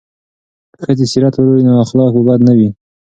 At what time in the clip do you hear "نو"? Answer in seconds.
1.67-1.73